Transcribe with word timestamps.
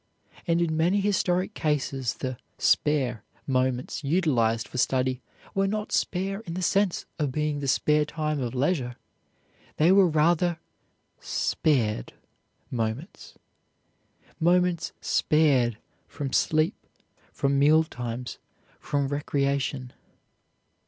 And 0.47 0.63
in 0.63 0.75
many 0.75 0.99
historic 0.99 1.53
cases 1.53 2.15
the 2.15 2.37
"spare" 2.57 3.23
moments 3.45 4.03
utilized 4.03 4.67
for 4.67 4.79
study 4.79 5.21
were 5.53 5.67
not 5.67 5.91
spare 5.91 6.39
in 6.39 6.55
the 6.55 6.63
sense 6.63 7.05
of 7.19 7.31
being 7.31 7.59
the 7.59 7.67
spare 7.67 8.03
time 8.03 8.39
of 8.39 8.55
leisure. 8.55 8.95
They 9.77 9.91
were 9.91 10.07
rather 10.07 10.57
spared 11.19 12.13
moments, 12.71 13.35
moments 14.39 14.91
spared 15.01 15.77
from 16.07 16.33
sleep, 16.33 16.73
from 17.31 17.59
meal 17.59 17.83
times, 17.83 18.39
from 18.79 19.07
recreation. 19.07 19.93